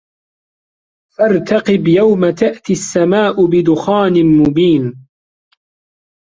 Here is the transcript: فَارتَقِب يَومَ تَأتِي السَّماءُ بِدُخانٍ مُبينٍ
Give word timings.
فَارتَقِب 1.15 1.87
يَومَ 1.87 2.29
تَأتِي 2.29 2.73
السَّماءُ 2.73 3.45
بِدُخانٍ 3.45 4.25
مُبينٍ 4.41 5.07